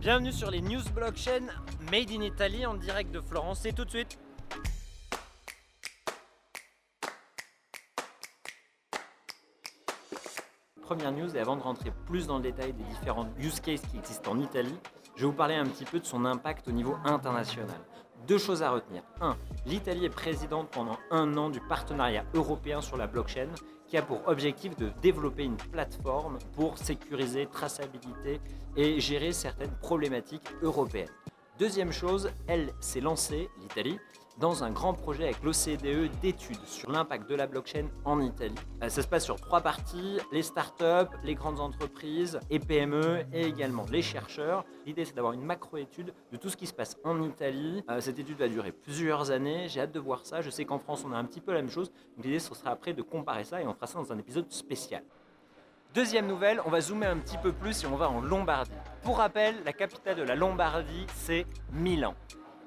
Bienvenue 0.00 0.30
sur 0.30 0.52
les 0.52 0.60
News 0.60 0.82
Blockchain 0.94 1.48
Made 1.90 2.12
in 2.12 2.22
Italy 2.22 2.64
en 2.64 2.74
direct 2.74 3.10
de 3.10 3.20
Florence. 3.20 3.58
C'est 3.62 3.72
tout 3.72 3.84
de 3.84 3.90
suite. 3.90 4.16
Première 10.82 11.10
news, 11.10 11.36
et 11.36 11.40
avant 11.40 11.56
de 11.56 11.62
rentrer 11.62 11.92
plus 12.06 12.28
dans 12.28 12.36
le 12.36 12.44
détail 12.44 12.74
des 12.74 12.84
différents 12.84 13.26
use 13.40 13.58
cases 13.58 13.82
qui 13.90 13.98
existent 13.98 14.30
en 14.30 14.38
Italie, 14.38 14.76
je 15.16 15.22
vais 15.22 15.26
vous 15.26 15.36
parler 15.36 15.56
un 15.56 15.66
petit 15.66 15.84
peu 15.84 15.98
de 15.98 16.06
son 16.06 16.24
impact 16.24 16.68
au 16.68 16.72
niveau 16.72 16.96
international. 17.04 17.80
Deux 18.28 18.38
choses 18.38 18.62
à 18.62 18.70
retenir. 18.70 19.02
1. 19.20 19.36
L'Italie 19.66 20.04
est 20.04 20.10
présidente 20.10 20.68
pendant 20.70 20.96
un 21.10 21.36
an 21.36 21.50
du 21.50 21.60
partenariat 21.60 22.24
européen 22.34 22.80
sur 22.80 22.96
la 22.96 23.08
blockchain 23.08 23.48
qui 23.88 23.96
a 23.96 24.02
pour 24.02 24.26
objectif 24.28 24.76
de 24.76 24.90
développer 25.02 25.44
une 25.44 25.56
plateforme 25.56 26.38
pour 26.54 26.78
sécuriser 26.78 27.46
traçabilité 27.46 28.40
et 28.76 29.00
gérer 29.00 29.32
certaines 29.32 29.74
problématiques 29.80 30.48
européennes. 30.62 31.08
Deuxième 31.58 31.90
chose, 31.90 32.30
elle 32.46 32.72
s'est 32.78 33.00
lancée, 33.00 33.50
l'Italie, 33.60 33.98
dans 34.38 34.62
un 34.62 34.70
grand 34.70 34.94
projet 34.94 35.24
avec 35.24 35.42
l'OCDE 35.42 36.08
d'études 36.20 36.64
sur 36.64 36.88
l'impact 36.92 37.28
de 37.28 37.34
la 37.34 37.48
blockchain 37.48 37.86
en 38.04 38.20
Italie. 38.20 38.54
Euh, 38.80 38.88
ça 38.88 39.02
se 39.02 39.08
passe 39.08 39.24
sur 39.24 39.40
trois 39.40 39.60
parties, 39.60 40.18
les 40.30 40.42
startups, 40.42 41.10
les 41.24 41.34
grandes 41.34 41.58
entreprises 41.58 42.38
et 42.48 42.60
PME 42.60 43.24
et 43.32 43.42
également 43.42 43.84
les 43.90 44.02
chercheurs. 44.02 44.64
L'idée 44.86 45.04
c'est 45.04 45.16
d'avoir 45.16 45.32
une 45.32 45.42
macro-étude 45.42 46.14
de 46.30 46.36
tout 46.36 46.48
ce 46.48 46.56
qui 46.56 46.68
se 46.68 46.74
passe 46.74 46.96
en 47.02 47.20
Italie. 47.24 47.82
Euh, 47.90 48.00
cette 48.00 48.20
étude 48.20 48.38
va 48.38 48.46
durer 48.46 48.70
plusieurs 48.70 49.32
années, 49.32 49.66
j'ai 49.66 49.80
hâte 49.80 49.92
de 49.92 49.98
voir 49.98 50.24
ça. 50.24 50.40
Je 50.40 50.50
sais 50.50 50.64
qu'en 50.64 50.78
France 50.78 51.04
on 51.04 51.12
a 51.12 51.16
un 51.16 51.24
petit 51.24 51.40
peu 51.40 51.52
la 51.52 51.60
même 51.60 51.70
chose, 51.70 51.90
l'idée 52.18 52.38
ce 52.38 52.54
sera 52.54 52.70
après 52.70 52.92
de 52.92 53.02
comparer 53.02 53.42
ça 53.42 53.60
et 53.60 53.66
on 53.66 53.74
fera 53.74 53.88
ça 53.88 53.98
dans 53.98 54.12
un 54.12 54.18
épisode 54.18 54.48
spécial. 54.52 55.02
Deuxième 55.94 56.26
nouvelle, 56.26 56.60
on 56.66 56.70
va 56.70 56.82
zoomer 56.82 57.06
un 57.06 57.16
petit 57.16 57.38
peu 57.38 57.50
plus 57.50 57.82
et 57.82 57.86
on 57.86 57.96
va 57.96 58.10
en 58.10 58.20
Lombardie. 58.20 58.70
Pour 59.02 59.18
rappel, 59.18 59.56
la 59.64 59.72
capitale 59.72 60.16
de 60.16 60.22
la 60.22 60.34
Lombardie, 60.34 61.06
c'est 61.14 61.46
Milan. 61.72 62.14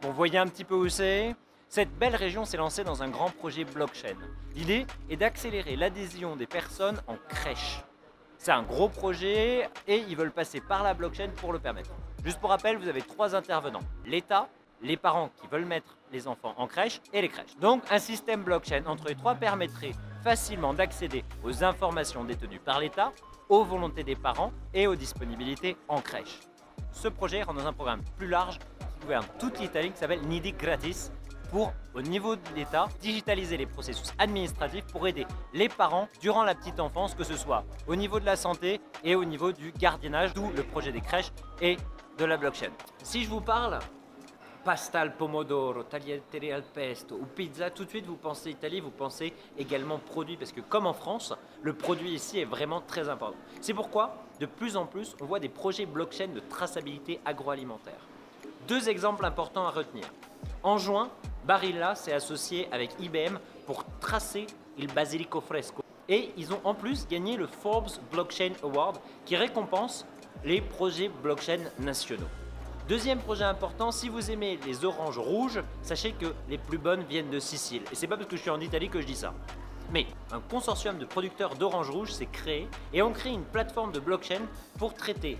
Vous 0.00 0.12
voyez 0.14 0.38
un 0.38 0.46
petit 0.46 0.64
peu 0.64 0.74
où 0.74 0.88
c'est 0.88 1.36
cette 1.68 1.92
belle 1.98 2.16
région 2.16 2.46
s'est 2.46 2.56
lancée 2.56 2.82
dans 2.82 3.02
un 3.02 3.10
grand 3.10 3.30
projet 3.30 3.64
blockchain. 3.64 4.16
L'idée 4.54 4.86
est 5.10 5.16
d'accélérer 5.16 5.76
l'adhésion 5.76 6.34
des 6.34 6.46
personnes 6.46 7.00
en 7.06 7.16
crèche. 7.28 7.84
C'est 8.38 8.52
un 8.52 8.62
gros 8.62 8.88
projet 8.88 9.68
et 9.86 9.98
ils 10.08 10.16
veulent 10.16 10.32
passer 10.32 10.62
par 10.62 10.82
la 10.82 10.94
blockchain 10.94 11.28
pour 11.36 11.52
le 11.52 11.58
permettre. 11.58 11.90
Juste 12.24 12.40
pour 12.40 12.48
rappel, 12.48 12.78
vous 12.78 12.88
avez 12.88 13.02
trois 13.02 13.36
intervenants. 13.36 13.82
L'État, 14.06 14.48
les 14.80 14.96
parents 14.96 15.30
qui 15.40 15.46
veulent 15.46 15.66
mettre 15.66 15.98
les 16.10 16.26
enfants 16.26 16.54
en 16.56 16.66
crèche 16.66 17.02
et 17.12 17.20
les 17.20 17.28
crèches. 17.28 17.56
Donc 17.60 17.82
un 17.90 17.98
système 17.98 18.42
blockchain 18.42 18.84
entre 18.86 19.08
les 19.08 19.14
trois 19.14 19.34
permettrait 19.34 19.92
facilement 20.22 20.74
d'accéder 20.74 21.24
aux 21.44 21.64
informations 21.64 22.24
détenues 22.24 22.60
par 22.60 22.80
l'État, 22.80 23.12
aux 23.48 23.64
volontés 23.64 24.04
des 24.04 24.16
parents 24.16 24.52
et 24.74 24.86
aux 24.86 24.94
disponibilités 24.94 25.76
en 25.88 26.00
crèche. 26.00 26.40
Ce 26.92 27.08
projet 27.08 27.42
rentre 27.42 27.60
dans 27.60 27.66
un 27.66 27.72
programme 27.72 28.02
plus 28.16 28.28
large 28.28 28.58
qui 28.58 29.02
gouverne 29.02 29.24
toute 29.38 29.58
l'Italie 29.58 29.90
qui 29.90 29.98
s'appelle 29.98 30.22
Nidi 30.22 30.52
Gratis 30.52 31.12
pour, 31.50 31.72
au 31.94 32.02
niveau 32.02 32.36
de 32.36 32.42
l'État, 32.54 32.88
digitaliser 33.00 33.56
les 33.56 33.66
processus 33.66 34.12
administratifs 34.18 34.86
pour 34.86 35.06
aider 35.08 35.26
les 35.52 35.68
parents 35.68 36.08
durant 36.20 36.44
la 36.44 36.54
petite 36.54 36.78
enfance, 36.78 37.14
que 37.14 37.24
ce 37.24 37.36
soit 37.36 37.64
au 37.88 37.96
niveau 37.96 38.20
de 38.20 38.24
la 38.24 38.36
santé 38.36 38.80
et 39.02 39.16
au 39.16 39.24
niveau 39.24 39.50
du 39.50 39.72
gardiennage, 39.72 40.32
d'où 40.32 40.50
le 40.56 40.62
projet 40.62 40.92
des 40.92 41.00
crèches 41.00 41.32
et 41.60 41.76
de 42.18 42.24
la 42.24 42.36
blockchain. 42.36 42.70
Si 43.02 43.24
je 43.24 43.30
vous 43.30 43.40
parle 43.40 43.80
pasta 44.62 45.00
al 45.00 45.14
pomodoro, 45.14 45.84
tagliatelle 45.84 46.52
al 46.52 46.62
pesto 46.62 47.14
ou 47.14 47.26
pizza, 47.26 47.70
tout 47.70 47.84
de 47.84 47.90
suite 47.90 48.06
vous 48.06 48.16
pensez 48.16 48.50
Italie, 48.50 48.80
vous 48.80 48.90
pensez 48.90 49.32
également 49.58 49.98
produit 49.98 50.36
parce 50.36 50.52
que 50.52 50.60
comme 50.60 50.86
en 50.86 50.92
France, 50.92 51.34
le 51.62 51.74
produit 51.74 52.10
ici 52.10 52.40
est 52.40 52.44
vraiment 52.44 52.80
très 52.80 53.08
important. 53.08 53.38
C'est 53.60 53.74
pourquoi 53.74 54.16
de 54.38 54.46
plus 54.46 54.76
en 54.76 54.86
plus 54.86 55.16
on 55.20 55.24
voit 55.24 55.40
des 55.40 55.48
projets 55.48 55.86
blockchain 55.86 56.28
de 56.28 56.40
traçabilité 56.40 57.20
agroalimentaire. 57.24 58.00
Deux 58.68 58.88
exemples 58.88 59.24
importants 59.24 59.66
à 59.66 59.70
retenir. 59.70 60.04
En 60.62 60.78
juin, 60.78 61.10
Barilla 61.44 61.94
s'est 61.94 62.12
associé 62.12 62.68
avec 62.70 62.90
IBM 63.00 63.38
pour 63.66 63.84
tracer 64.00 64.46
il 64.78 64.92
Basilico 64.92 65.40
Fresco. 65.40 65.82
Et 66.08 66.32
ils 66.36 66.52
ont 66.52 66.60
en 66.64 66.74
plus 66.74 67.06
gagné 67.06 67.36
le 67.36 67.46
Forbes 67.46 67.90
Blockchain 68.10 68.52
Award 68.62 68.98
qui 69.24 69.36
récompense 69.36 70.06
les 70.44 70.60
projets 70.60 71.08
blockchain 71.08 71.60
nationaux. 71.78 72.26
Deuxième 72.90 73.20
projet 73.20 73.44
important, 73.44 73.92
si 73.92 74.08
vous 74.08 74.32
aimez 74.32 74.58
les 74.66 74.84
oranges 74.84 75.20
rouges, 75.20 75.62
sachez 75.80 76.10
que 76.10 76.34
les 76.48 76.58
plus 76.58 76.76
bonnes 76.76 77.04
viennent 77.04 77.30
de 77.30 77.38
Sicile. 77.38 77.82
Et 77.92 77.94
c'est 77.94 78.08
pas 78.08 78.16
parce 78.16 78.28
que 78.28 78.36
je 78.36 78.40
suis 78.40 78.50
en 78.50 78.58
Italie 78.58 78.88
que 78.88 79.00
je 79.00 79.06
dis 79.06 79.14
ça. 79.14 79.32
Mais 79.92 80.08
un 80.32 80.40
consortium 80.40 80.98
de 80.98 81.04
producteurs 81.04 81.54
d'oranges 81.54 81.88
rouges 81.88 82.10
s'est 82.10 82.26
créé 82.26 82.66
et 82.92 83.00
ont 83.00 83.12
créé 83.12 83.32
une 83.32 83.44
plateforme 83.44 83.92
de 83.92 84.00
blockchain 84.00 84.40
pour 84.76 84.94
traiter 84.94 85.38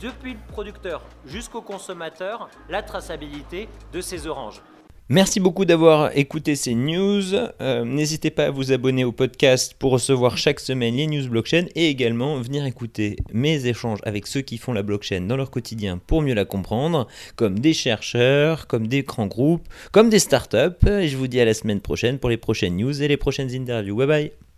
depuis 0.00 0.34
le 0.34 0.38
producteur 0.46 1.02
jusqu'au 1.26 1.60
consommateur 1.60 2.48
la 2.68 2.84
traçabilité 2.84 3.68
de 3.92 4.00
ces 4.00 4.28
oranges. 4.28 4.62
Merci 5.08 5.40
beaucoup 5.40 5.64
d'avoir 5.64 6.16
écouté 6.16 6.56
ces 6.56 6.74
news. 6.74 7.34
Euh, 7.34 7.84
n'hésitez 7.84 8.30
pas 8.30 8.46
à 8.46 8.50
vous 8.50 8.72
abonner 8.72 9.04
au 9.04 9.12
podcast 9.12 9.74
pour 9.78 9.92
recevoir 9.92 10.38
chaque 10.38 10.60
semaine 10.60 10.96
les 10.96 11.06
news 11.06 11.28
blockchain 11.28 11.66
et 11.74 11.88
également 11.88 12.40
venir 12.40 12.64
écouter 12.64 13.16
mes 13.32 13.66
échanges 13.66 13.98
avec 14.04 14.26
ceux 14.26 14.40
qui 14.40 14.58
font 14.58 14.72
la 14.72 14.82
blockchain 14.82 15.22
dans 15.22 15.36
leur 15.36 15.50
quotidien 15.50 15.98
pour 15.98 16.22
mieux 16.22 16.34
la 16.34 16.44
comprendre, 16.44 17.08
comme 17.36 17.58
des 17.58 17.74
chercheurs, 17.74 18.66
comme 18.68 18.86
des 18.86 19.02
grands 19.02 19.26
groupes, 19.26 19.68
comme 19.90 20.08
des 20.08 20.20
startups. 20.20 20.86
Et 20.88 21.08
je 21.08 21.16
vous 21.16 21.26
dis 21.26 21.40
à 21.40 21.44
la 21.44 21.54
semaine 21.54 21.80
prochaine 21.80 22.18
pour 22.18 22.30
les 22.30 22.38
prochaines 22.38 22.76
news 22.76 23.02
et 23.02 23.08
les 23.08 23.16
prochaines 23.16 23.54
interviews. 23.54 23.96
Bye 23.96 24.06
bye 24.06 24.51